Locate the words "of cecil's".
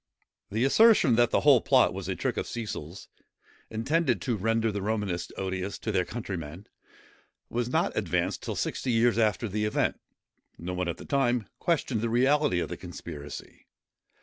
2.35-3.07